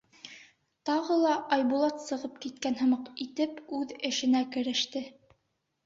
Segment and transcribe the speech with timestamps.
[0.89, 5.09] Тағы ла, Айбулат сығып киткән һымаҡ итеп, үҙ эшенә креште.